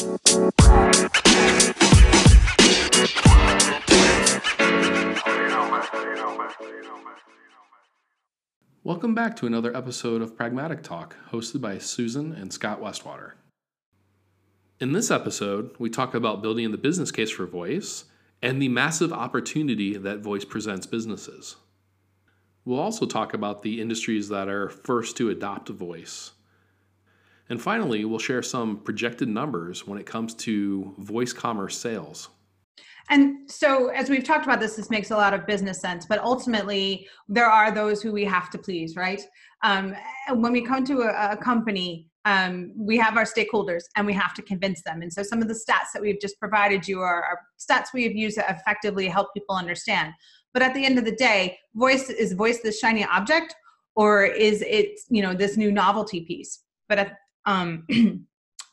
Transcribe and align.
Welcome 0.00 0.16
back 9.14 9.36
to 9.36 9.46
another 9.46 9.76
episode 9.76 10.22
of 10.22 10.34
Pragmatic 10.34 10.82
Talk, 10.82 11.16
hosted 11.30 11.60
by 11.60 11.76
Susan 11.76 12.32
and 12.32 12.50
Scott 12.50 12.80
Westwater. 12.80 13.32
In 14.78 14.92
this 14.92 15.10
episode, 15.10 15.72
we 15.78 15.90
talk 15.90 16.14
about 16.14 16.40
building 16.40 16.70
the 16.70 16.78
business 16.78 17.10
case 17.10 17.30
for 17.30 17.44
voice 17.44 18.04
and 18.40 18.62
the 18.62 18.68
massive 18.68 19.12
opportunity 19.12 19.98
that 19.98 20.20
voice 20.20 20.46
presents 20.46 20.86
businesses. 20.86 21.56
We'll 22.64 22.80
also 22.80 23.04
talk 23.04 23.34
about 23.34 23.60
the 23.60 23.82
industries 23.82 24.30
that 24.30 24.48
are 24.48 24.70
first 24.70 25.18
to 25.18 25.28
adopt 25.28 25.68
voice. 25.68 26.32
And 27.50 27.60
finally, 27.60 28.04
we'll 28.04 28.20
share 28.20 28.42
some 28.42 28.78
projected 28.78 29.28
numbers 29.28 29.84
when 29.86 29.98
it 29.98 30.06
comes 30.06 30.34
to 30.34 30.94
voice 30.98 31.32
commerce 31.32 31.76
sales. 31.76 32.28
And 33.10 33.50
so, 33.50 33.88
as 33.88 34.08
we've 34.08 34.22
talked 34.22 34.44
about 34.44 34.60
this, 34.60 34.76
this 34.76 34.88
makes 34.88 35.10
a 35.10 35.16
lot 35.16 35.34
of 35.34 35.44
business 35.48 35.80
sense, 35.80 36.06
but 36.06 36.20
ultimately, 36.20 37.08
there 37.28 37.50
are 37.50 37.72
those 37.72 38.00
who 38.00 38.12
we 38.12 38.24
have 38.24 38.50
to 38.50 38.58
please, 38.58 38.94
right? 38.94 39.20
Um, 39.64 39.96
when 40.32 40.52
we 40.52 40.62
come 40.62 40.84
to 40.84 41.02
a, 41.02 41.32
a 41.32 41.36
company, 41.36 42.06
um, 42.24 42.72
we 42.76 42.96
have 42.98 43.16
our 43.16 43.24
stakeholders 43.24 43.82
and 43.96 44.06
we 44.06 44.12
have 44.12 44.32
to 44.34 44.42
convince 44.42 44.82
them. 44.82 45.02
And 45.02 45.12
so, 45.12 45.24
some 45.24 45.42
of 45.42 45.48
the 45.48 45.54
stats 45.54 45.90
that 45.92 46.00
we've 46.00 46.20
just 46.20 46.38
provided 46.38 46.86
you 46.86 47.00
are, 47.00 47.24
are 47.24 47.40
stats 47.58 47.88
we 47.92 48.04
have 48.04 48.14
used 48.14 48.36
to 48.36 48.44
effectively 48.48 49.08
help 49.08 49.34
people 49.34 49.56
understand. 49.56 50.12
But 50.54 50.62
at 50.62 50.72
the 50.72 50.84
end 50.84 50.98
of 50.98 51.04
the 51.04 51.16
day, 51.16 51.58
voice 51.74 52.10
is 52.10 52.32
voice 52.32 52.60
this 52.60 52.78
shiny 52.78 53.04
object, 53.04 53.56
or 53.96 54.24
is 54.24 54.62
it 54.62 55.00
you 55.08 55.20
know 55.20 55.34
this 55.34 55.56
new 55.56 55.72
novelty 55.72 56.20
piece? 56.20 56.60
But 56.88 57.00
at, 57.00 57.16
um, 57.46 57.84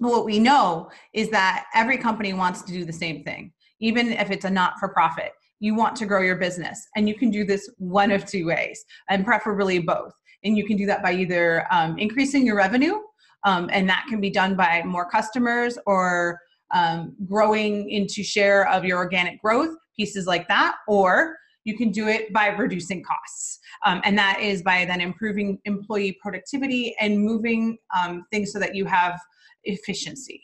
but 0.00 0.10
what 0.10 0.24
we 0.24 0.38
know 0.38 0.90
is 1.12 1.30
that 1.30 1.66
every 1.74 1.98
company 1.98 2.32
wants 2.32 2.62
to 2.62 2.72
do 2.72 2.84
the 2.84 2.92
same 2.92 3.22
thing 3.24 3.52
even 3.80 4.12
if 4.12 4.30
it's 4.30 4.44
a 4.44 4.50
not 4.50 4.78
for 4.78 4.88
profit. 4.88 5.32
You 5.60 5.74
want 5.74 5.96
to 5.96 6.06
grow 6.06 6.22
your 6.22 6.36
business, 6.36 6.86
and 6.96 7.08
you 7.08 7.14
can 7.14 7.30
do 7.30 7.44
this 7.44 7.70
one 7.78 8.10
of 8.10 8.26
two 8.26 8.46
ways, 8.46 8.84
and 9.08 9.24
preferably 9.24 9.78
both. 9.78 10.12
And 10.44 10.56
you 10.56 10.66
can 10.66 10.76
do 10.76 10.86
that 10.86 11.02
by 11.02 11.12
either 11.12 11.66
um, 11.70 11.98
increasing 11.98 12.46
your 12.46 12.56
revenue, 12.56 12.96
um, 13.44 13.70
and 13.72 13.88
that 13.88 14.04
can 14.08 14.20
be 14.20 14.30
done 14.30 14.54
by 14.54 14.82
more 14.84 15.08
customers 15.08 15.78
or 15.86 16.38
um, 16.74 17.14
growing 17.26 17.90
into 17.90 18.22
share 18.22 18.68
of 18.68 18.84
your 18.84 18.98
organic 18.98 19.40
growth, 19.40 19.74
pieces 19.96 20.26
like 20.26 20.46
that, 20.48 20.76
or 20.88 21.36
you 21.66 21.76
can 21.76 21.90
do 21.90 22.06
it 22.06 22.32
by 22.32 22.46
reducing 22.46 23.02
costs. 23.02 23.58
Um, 23.84 24.00
and 24.04 24.16
that 24.16 24.40
is 24.40 24.62
by 24.62 24.84
then 24.84 25.00
improving 25.00 25.58
employee 25.64 26.16
productivity 26.22 26.94
and 27.00 27.18
moving 27.18 27.76
um, 27.98 28.24
things 28.30 28.52
so 28.52 28.60
that 28.60 28.74
you 28.76 28.84
have 28.84 29.20
efficiency. 29.64 30.40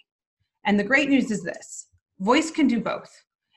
And 0.67 0.79
the 0.79 0.85
great 0.85 1.09
news 1.09 1.31
is 1.31 1.43
this 1.45 1.87
voice 2.19 2.51
can 2.51 2.67
do 2.67 2.81
both. 2.81 3.11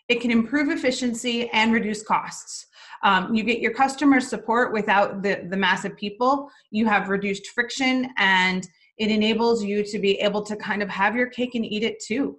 It 0.09 0.21
can 0.21 0.29
improve 0.29 0.69
efficiency 0.69 1.49
and 1.49 1.73
reduce 1.73 2.03
costs. 2.03 2.67
Um, 3.03 3.33
you 3.33 3.43
get 3.43 3.59
your 3.59 3.73
customer 3.73 4.19
support 4.19 4.71
without 4.71 5.23
the, 5.23 5.47
the 5.49 5.57
massive 5.57 5.97
people. 5.97 6.49
You 6.69 6.85
have 6.85 7.09
reduced 7.09 7.47
friction 7.47 8.09
and 8.17 8.67
it 8.99 9.09
enables 9.09 9.63
you 9.63 9.83
to 9.83 9.97
be 9.97 10.19
able 10.19 10.43
to 10.43 10.55
kind 10.55 10.83
of 10.83 10.89
have 10.89 11.15
your 11.15 11.27
cake 11.27 11.55
and 11.55 11.65
eat 11.65 11.83
it 11.83 11.95
too. 11.99 12.37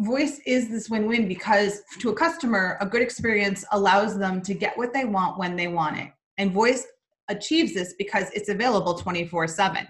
Voice 0.00 0.40
is 0.46 0.70
this 0.70 0.88
win 0.88 1.06
win 1.06 1.28
because 1.28 1.82
to 1.98 2.10
a 2.10 2.14
customer, 2.14 2.78
a 2.80 2.86
good 2.86 3.02
experience 3.02 3.64
allows 3.72 4.18
them 4.18 4.40
to 4.42 4.54
get 4.54 4.76
what 4.78 4.94
they 4.94 5.04
want 5.04 5.38
when 5.38 5.56
they 5.56 5.68
want 5.68 5.98
it. 5.98 6.10
And 6.38 6.52
voice 6.52 6.86
achieves 7.28 7.74
this 7.74 7.94
because 7.98 8.30
it's 8.30 8.48
available 8.48 8.94
24 8.94 9.46
7. 9.46 9.86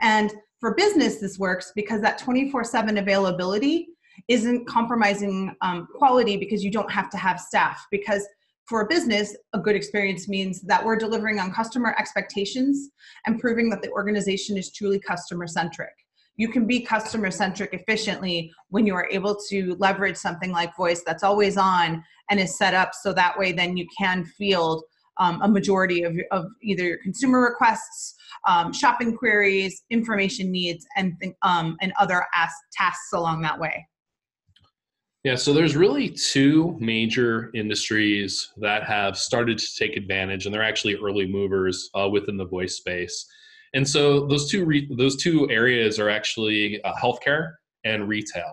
And 0.00 0.32
for 0.60 0.74
business, 0.74 1.20
this 1.20 1.38
works 1.38 1.72
because 1.74 2.00
that 2.00 2.18
24 2.18 2.64
7 2.64 2.98
availability 2.98 3.88
isn't 4.28 4.66
compromising 4.66 5.54
um, 5.62 5.88
quality 5.94 6.36
because 6.36 6.64
you 6.64 6.70
don't 6.70 6.90
have 6.90 7.10
to 7.10 7.16
have 7.16 7.38
staff. 7.38 7.86
Because 7.90 8.26
for 8.66 8.82
a 8.82 8.86
business, 8.86 9.36
a 9.52 9.58
good 9.58 9.74
experience 9.74 10.28
means 10.28 10.60
that 10.62 10.84
we're 10.84 10.96
delivering 10.96 11.38
on 11.40 11.52
customer 11.52 11.94
expectations 11.98 12.90
and 13.26 13.40
proving 13.40 13.68
that 13.70 13.82
the 13.82 13.90
organization 13.90 14.56
is 14.56 14.72
truly 14.72 15.00
customer 15.00 15.46
centric. 15.46 15.92
You 16.40 16.48
can 16.48 16.66
be 16.66 16.80
customer 16.80 17.30
centric 17.30 17.74
efficiently 17.74 18.50
when 18.70 18.86
you 18.86 18.94
are 18.94 19.06
able 19.10 19.36
to 19.50 19.76
leverage 19.78 20.16
something 20.16 20.50
like 20.52 20.74
voice 20.74 21.02
that's 21.04 21.22
always 21.22 21.58
on 21.58 22.02
and 22.30 22.40
is 22.40 22.56
set 22.56 22.72
up 22.72 22.94
so 22.94 23.12
that 23.12 23.38
way 23.38 23.52
then 23.52 23.76
you 23.76 23.86
can 23.98 24.24
field 24.24 24.84
um, 25.18 25.42
a 25.42 25.48
majority 25.48 26.02
of, 26.02 26.16
of 26.30 26.46
either 26.62 26.84
your 26.84 26.96
consumer 27.02 27.42
requests, 27.42 28.14
um, 28.48 28.72
shopping 28.72 29.14
queries, 29.14 29.82
information 29.90 30.50
needs, 30.50 30.86
and, 30.96 31.12
um, 31.42 31.76
and 31.82 31.92
other 32.00 32.24
as- 32.34 32.48
tasks 32.72 33.12
along 33.12 33.42
that 33.42 33.60
way. 33.60 33.86
Yeah, 35.24 35.34
so 35.34 35.52
there's 35.52 35.76
really 35.76 36.08
two 36.08 36.74
major 36.80 37.50
industries 37.52 38.50
that 38.56 38.84
have 38.84 39.18
started 39.18 39.58
to 39.58 39.76
take 39.76 39.94
advantage, 39.94 40.46
and 40.46 40.54
they're 40.54 40.62
actually 40.62 40.94
early 40.94 41.26
movers 41.26 41.90
uh, 41.94 42.08
within 42.08 42.38
the 42.38 42.46
voice 42.46 42.76
space. 42.76 43.26
And 43.74 43.88
so 43.88 44.26
those 44.26 44.50
two 44.50 44.64
re- 44.64 44.88
those 44.96 45.16
two 45.16 45.48
areas 45.50 45.98
are 45.98 46.10
actually 46.10 46.82
uh, 46.82 46.92
healthcare 46.94 47.52
and 47.84 48.08
retail. 48.08 48.52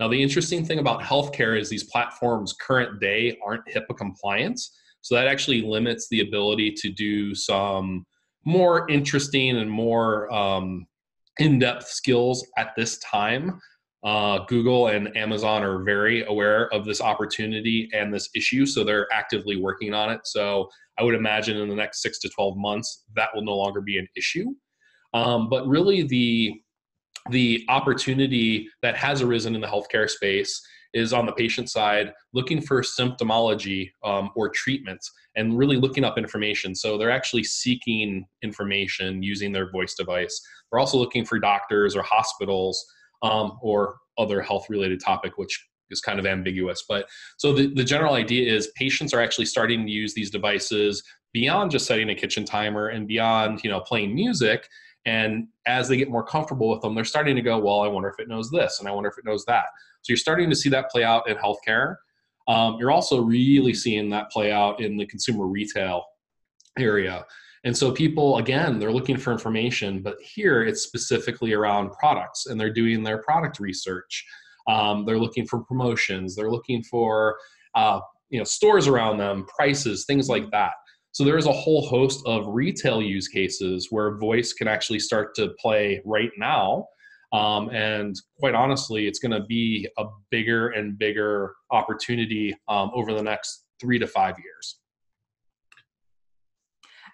Now, 0.00 0.08
the 0.08 0.22
interesting 0.22 0.64
thing 0.64 0.78
about 0.78 1.00
healthcare 1.02 1.58
is 1.58 1.68
these 1.68 1.84
platforms 1.84 2.54
current 2.60 3.00
day 3.00 3.38
aren't 3.44 3.66
HIPAA 3.66 3.96
compliant, 3.96 4.60
so 5.00 5.14
that 5.14 5.26
actually 5.26 5.62
limits 5.62 6.08
the 6.10 6.20
ability 6.20 6.72
to 6.72 6.90
do 6.90 7.34
some 7.34 8.04
more 8.44 8.88
interesting 8.90 9.58
and 9.58 9.70
more 9.70 10.32
um, 10.32 10.86
in-depth 11.38 11.86
skills 11.86 12.46
at 12.56 12.74
this 12.76 12.98
time. 12.98 13.60
Uh, 14.04 14.40
Google 14.46 14.88
and 14.88 15.16
Amazon 15.16 15.62
are 15.62 15.84
very 15.84 16.24
aware 16.26 16.72
of 16.74 16.84
this 16.84 17.00
opportunity 17.00 17.88
and 17.92 18.12
this 18.12 18.28
issue, 18.34 18.66
so 18.66 18.82
they're 18.82 19.06
actively 19.12 19.56
working 19.56 19.94
on 19.94 20.10
it. 20.10 20.22
So 20.24 20.68
I 21.02 21.04
would 21.04 21.16
imagine 21.16 21.56
in 21.56 21.68
the 21.68 21.74
next 21.74 22.00
six 22.00 22.20
to 22.20 22.28
12 22.28 22.56
months, 22.56 23.02
that 23.16 23.30
will 23.34 23.42
no 23.42 23.56
longer 23.56 23.80
be 23.80 23.98
an 23.98 24.06
issue. 24.16 24.46
Um, 25.12 25.48
but 25.48 25.66
really, 25.66 26.02
the 26.02 26.54
the 27.30 27.64
opportunity 27.68 28.68
that 28.82 28.96
has 28.96 29.20
arisen 29.20 29.54
in 29.54 29.60
the 29.60 29.66
healthcare 29.66 30.08
space 30.08 30.60
is 30.94 31.12
on 31.12 31.26
the 31.26 31.32
patient 31.32 31.70
side 31.70 32.12
looking 32.32 32.60
for 32.60 32.82
symptomology 32.82 33.90
um, 34.04 34.30
or 34.36 34.48
treatments 34.48 35.10
and 35.36 35.58
really 35.58 35.76
looking 35.76 36.04
up 36.04 36.18
information. 36.18 36.74
So 36.74 36.96
they're 36.98 37.10
actually 37.10 37.44
seeking 37.44 38.24
information 38.42 39.22
using 39.22 39.52
their 39.52 39.70
voice 39.70 39.94
device. 39.94 40.40
They're 40.70 40.80
also 40.80 40.98
looking 40.98 41.24
for 41.24 41.38
doctors 41.38 41.96
or 41.96 42.02
hospitals 42.02 42.84
um, 43.22 43.58
or 43.62 43.96
other 44.18 44.40
health 44.40 44.66
related 44.68 45.00
topic, 45.00 45.38
which 45.38 45.64
is 45.90 46.00
kind 46.00 46.18
of 46.18 46.26
ambiguous. 46.26 46.84
But 46.88 47.08
so 47.36 47.52
the, 47.52 47.72
the 47.74 47.84
general 47.84 48.14
idea 48.14 48.52
is 48.52 48.68
patients 48.76 49.12
are 49.12 49.20
actually 49.20 49.46
starting 49.46 49.84
to 49.84 49.92
use 49.92 50.14
these 50.14 50.30
devices 50.30 51.02
beyond 51.32 51.70
just 51.70 51.86
setting 51.86 52.10
a 52.10 52.14
kitchen 52.14 52.44
timer 52.44 52.88
and 52.88 53.08
beyond, 53.08 53.62
you 53.64 53.70
know, 53.70 53.80
playing 53.80 54.14
music. 54.14 54.68
And 55.04 55.48
as 55.66 55.88
they 55.88 55.96
get 55.96 56.10
more 56.10 56.24
comfortable 56.24 56.70
with 56.70 56.80
them, 56.80 56.94
they're 56.94 57.04
starting 57.04 57.34
to 57.36 57.42
go, 57.42 57.58
well, 57.58 57.80
I 57.80 57.88
wonder 57.88 58.08
if 58.08 58.18
it 58.18 58.28
knows 58.28 58.50
this 58.50 58.78
and 58.80 58.88
I 58.88 58.92
wonder 58.92 59.08
if 59.08 59.18
it 59.18 59.24
knows 59.24 59.44
that. 59.46 59.66
So 60.02 60.10
you're 60.10 60.16
starting 60.16 60.50
to 60.50 60.56
see 60.56 60.68
that 60.68 60.90
play 60.90 61.04
out 61.04 61.28
in 61.28 61.36
healthcare. 61.36 61.96
Um, 62.48 62.76
you're 62.78 62.90
also 62.90 63.20
really 63.20 63.74
seeing 63.74 64.10
that 64.10 64.30
play 64.30 64.52
out 64.52 64.80
in 64.80 64.96
the 64.96 65.06
consumer 65.06 65.46
retail 65.46 66.04
area. 66.78 67.24
And 67.64 67.76
so 67.76 67.92
people, 67.92 68.38
again, 68.38 68.78
they're 68.78 68.92
looking 68.92 69.16
for 69.16 69.32
information, 69.32 70.02
but 70.02 70.16
here 70.20 70.64
it's 70.64 70.82
specifically 70.82 71.52
around 71.52 71.92
products 71.92 72.46
and 72.46 72.60
they're 72.60 72.72
doing 72.72 73.02
their 73.02 73.18
product 73.18 73.60
research. 73.60 74.24
Um, 74.68 75.04
they're 75.04 75.18
looking 75.18 75.46
for 75.46 75.60
promotions. 75.64 76.34
They're 76.34 76.50
looking 76.50 76.82
for 76.84 77.36
uh, 77.74 78.00
you 78.30 78.38
know 78.38 78.44
stores 78.44 78.86
around 78.86 79.18
them, 79.18 79.46
prices, 79.56 80.04
things 80.06 80.28
like 80.28 80.50
that. 80.50 80.72
So 81.12 81.24
there 81.24 81.36
is 81.36 81.46
a 81.46 81.52
whole 81.52 81.86
host 81.86 82.22
of 82.26 82.46
retail 82.46 83.02
use 83.02 83.28
cases 83.28 83.88
where 83.90 84.16
voice 84.16 84.54
can 84.54 84.66
actually 84.66 84.98
start 84.98 85.34
to 85.34 85.50
play 85.60 86.00
right 86.06 86.30
now 86.38 86.86
um, 87.32 87.70
and 87.70 88.14
quite 88.38 88.54
honestly, 88.54 89.06
it's 89.06 89.18
going 89.18 89.32
to 89.32 89.46
be 89.46 89.88
a 89.98 90.04
bigger 90.30 90.68
and 90.70 90.98
bigger 90.98 91.54
opportunity 91.70 92.54
um, 92.68 92.90
over 92.94 93.14
the 93.14 93.22
next 93.22 93.64
three 93.80 93.98
to 93.98 94.06
five 94.06 94.36
years. 94.38 94.78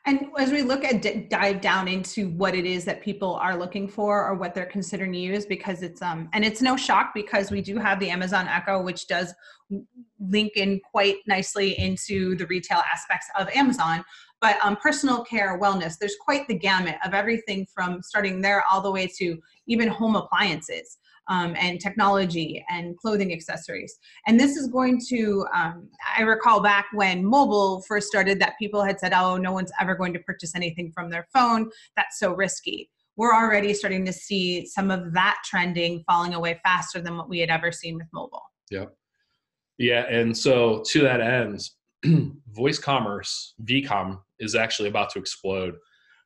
And 0.06 0.26
as 0.38 0.50
we 0.50 0.62
look 0.62 0.84
at 0.84 1.02
d- 1.02 1.26
dive 1.28 1.60
down 1.60 1.88
into 1.88 2.30
what 2.30 2.54
it 2.54 2.64
is 2.64 2.84
that 2.86 3.02
people 3.02 3.34
are 3.34 3.56
looking 3.56 3.88
for 3.88 4.26
or 4.26 4.34
what 4.34 4.54
they're 4.54 4.66
considering 4.66 5.12
use, 5.14 5.44
because 5.44 5.82
it's 5.82 6.00
um 6.02 6.28
and 6.32 6.44
it's 6.44 6.62
no 6.62 6.76
shock 6.76 7.12
because 7.14 7.50
we 7.50 7.60
do 7.60 7.78
have 7.78 8.00
the 8.00 8.10
Amazon 8.10 8.48
Echo, 8.48 8.82
which 8.82 9.06
does 9.06 9.34
link 10.20 10.52
in 10.56 10.80
quite 10.90 11.16
nicely 11.26 11.78
into 11.78 12.36
the 12.36 12.46
retail 12.46 12.82
aspects 12.92 13.26
of 13.38 13.48
Amazon. 13.54 14.04
But 14.40 14.56
um, 14.64 14.76
personal 14.76 15.24
care, 15.24 15.58
wellness, 15.60 15.98
there's 15.98 16.16
quite 16.20 16.46
the 16.46 16.54
gamut 16.54 16.96
of 17.04 17.14
everything 17.14 17.66
from 17.74 18.02
starting 18.02 18.40
there 18.40 18.62
all 18.70 18.80
the 18.80 18.90
way 18.90 19.08
to 19.18 19.38
even 19.66 19.88
home 19.88 20.16
appliances. 20.16 20.98
Um, 21.30 21.54
and 21.58 21.78
technology 21.78 22.64
and 22.70 22.96
clothing 22.96 23.34
accessories. 23.34 23.98
And 24.26 24.40
this 24.40 24.56
is 24.56 24.66
going 24.66 24.98
to, 25.10 25.44
um, 25.54 25.90
I 26.16 26.22
recall 26.22 26.62
back 26.62 26.86
when 26.94 27.22
mobile 27.22 27.82
first 27.82 28.08
started 28.08 28.40
that 28.40 28.54
people 28.58 28.82
had 28.82 28.98
said, 28.98 29.12
oh, 29.12 29.36
no 29.36 29.52
one's 29.52 29.70
ever 29.78 29.94
going 29.94 30.14
to 30.14 30.20
purchase 30.20 30.54
anything 30.54 30.90
from 30.90 31.10
their 31.10 31.26
phone. 31.34 31.70
That's 31.96 32.18
so 32.18 32.32
risky. 32.32 32.88
we're 33.18 33.34
already 33.34 33.74
starting 33.74 34.06
to 34.06 34.12
see 34.12 34.64
some 34.64 34.90
of 34.90 35.12
that 35.12 35.38
trending 35.44 36.02
falling 36.06 36.34
away 36.34 36.58
faster 36.62 37.00
than 37.00 37.16
what 37.16 37.28
we 37.28 37.40
had 37.40 37.50
ever 37.50 37.72
seen 37.72 37.96
with 37.96 38.06
mobile. 38.12 38.44
Yep. 38.70 38.94
Yeah, 39.78 40.06
and 40.08 40.36
so 40.36 40.82
to 40.88 41.00
that 41.02 41.20
end, 41.20 41.68
voice 42.48 42.78
commerce, 42.78 43.54
VCOM, 43.64 44.20
is 44.40 44.54
actually 44.54 44.88
about 44.88 45.10
to 45.10 45.18
explode. 45.18 45.76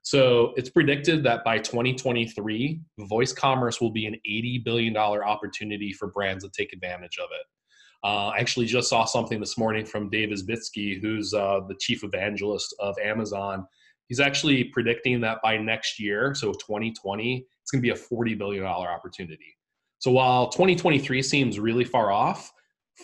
So 0.02 0.52
it's 0.56 0.68
predicted 0.68 1.22
that 1.24 1.44
by 1.44 1.58
2023, 1.58 2.80
voice 3.00 3.32
commerce 3.32 3.80
will 3.80 3.92
be 3.92 4.06
an 4.06 4.16
$80 4.28 4.64
billion 4.64 4.96
opportunity 4.96 5.92
for 5.92 6.08
brands 6.08 6.44
to 6.44 6.50
take 6.50 6.72
advantage 6.72 7.18
of 7.18 7.28
it. 7.32 7.46
Uh, 8.04 8.28
I 8.28 8.38
actually 8.38 8.66
just 8.66 8.88
saw 8.88 9.04
something 9.04 9.38
this 9.38 9.56
morning 9.56 9.86
from 9.86 10.10
Dave 10.10 10.30
Isbitski, 10.30 11.00
who's 11.00 11.32
uh, 11.32 11.60
the 11.68 11.76
chief 11.78 12.02
evangelist 12.02 12.74
of 12.80 12.96
Amazon. 12.98 13.64
He's 14.08 14.18
actually 14.18 14.64
predicting 14.64 15.20
that 15.20 15.38
by 15.40 15.56
next 15.56 16.00
year, 16.00 16.34
so 16.34 16.52
2020, 16.52 17.46
it's 17.62 17.70
going 17.70 17.80
to 17.80 17.82
be 17.82 17.90
a 17.90 17.94
$40 17.94 18.36
billion 18.36 18.64
opportunity. 18.64 19.56
So 20.00 20.10
while 20.10 20.48
2023 20.48 21.22
seems 21.22 21.60
really 21.60 21.84
far 21.84 22.10
off, 22.10 22.52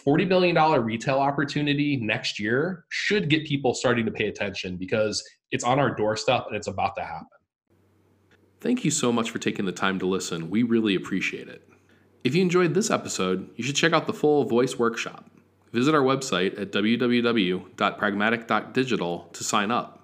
$40 0.06 0.29
billion 0.29 0.82
retail 0.82 1.19
opportunity 1.19 1.96
next 1.96 2.38
year 2.38 2.85
should 2.88 3.29
get 3.29 3.44
people 3.46 3.75
starting 3.75 4.06
to 4.06 4.12
pay 4.12 4.29
attention 4.29 4.76
because 4.76 5.23
it's 5.50 5.64
on 5.64 5.79
our 5.79 5.94
doorstep 5.94 6.46
and 6.46 6.56
it's 6.56 6.69
about 6.69 6.94
to 6.96 7.02
happen. 7.02 7.26
Thank 8.61 8.85
you 8.85 8.90
so 8.90 9.12
much 9.12 9.31
for 9.31 9.38
taking 9.38 9.67
the 9.67 9.73
time 9.73 9.99
to 10.00 10.06
listen. 10.06 10.50
We 10.50 10.62
really 10.62 10.94
appreciate 10.94 11.49
it. 11.49 11.67
If 12.25 12.35
you 12.35 12.43
enjoyed 12.43 12.75
this 12.75 12.90
episode, 12.90 13.49
you 13.56 13.64
should 13.64 13.76
check 13.76 13.93
out 13.93 14.06
the 14.06 14.12
full 14.12 14.44
voice 14.44 14.79
workshop. 14.79 15.31
Visit 15.73 15.94
our 15.94 16.02
website 16.02 16.61
at 16.61 16.73
www.pragmatic.digital 16.73 19.29
to 19.32 19.44
sign 19.44 19.70
up. 19.70 19.94